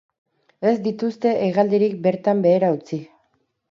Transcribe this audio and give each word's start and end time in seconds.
Ez 0.71 0.73
dituzte 0.87 1.35
hegaldirik 1.43 1.97
bertan 2.09 2.45
behera 2.51 2.77
utzi. 2.83 3.05